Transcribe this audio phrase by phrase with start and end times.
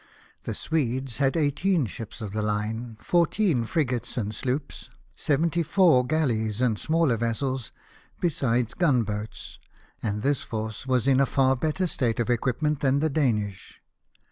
[0.45, 6.59] The Swedes had eighteen ships of the hne, fourteen frigates and sloops, seventy four galleys
[6.59, 7.71] and smaller vessels,
[8.19, 9.59] besides gun boats,
[10.01, 13.79] and this force was in a far better state of equipment than the Danish.